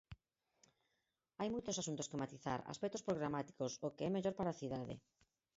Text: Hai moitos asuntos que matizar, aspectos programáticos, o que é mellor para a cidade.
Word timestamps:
Hai 1.39 1.49
moitos 1.51 1.79
asuntos 1.81 2.09
que 2.09 2.21
matizar, 2.23 2.59
aspectos 2.73 3.05
programáticos, 3.07 3.71
o 3.87 3.89
que 3.95 4.03
é 4.07 4.09
mellor 4.11 4.35
para 4.37 4.49
a 4.51 4.59
cidade. 4.61 4.95